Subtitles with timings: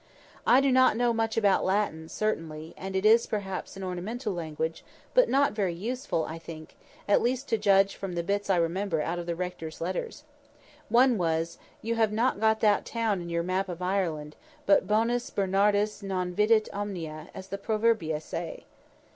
[0.47, 4.83] I do not know much about Latin, certainly, and it is, perhaps, an ornamental language,
[5.13, 9.19] but not very useful, I think—at least to judge from the bits I remember out
[9.19, 10.23] of the rector's letters.
[10.89, 14.35] One was, "You have not got that town in your map of Ireland;
[14.65, 18.65] but Bonus Bernardus non videt omnia, as the Proverbia say."